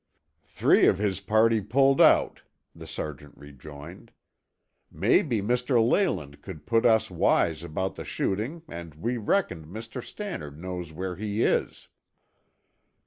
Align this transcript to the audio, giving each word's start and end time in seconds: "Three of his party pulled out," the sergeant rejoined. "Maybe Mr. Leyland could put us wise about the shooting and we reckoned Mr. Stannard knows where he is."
"Three 0.47 0.87
of 0.87 0.97
his 0.97 1.19
party 1.19 1.61
pulled 1.61 2.01
out," 2.01 2.41
the 2.73 2.87
sergeant 2.87 3.37
rejoined. 3.37 4.11
"Maybe 4.91 5.41
Mr. 5.43 5.79
Leyland 5.79 6.41
could 6.41 6.65
put 6.65 6.87
us 6.87 7.11
wise 7.11 7.61
about 7.61 7.93
the 7.93 8.03
shooting 8.03 8.63
and 8.67 8.95
we 8.95 9.17
reckoned 9.17 9.67
Mr. 9.67 10.01
Stannard 10.03 10.57
knows 10.59 10.91
where 10.91 11.17
he 11.17 11.43
is." 11.43 11.87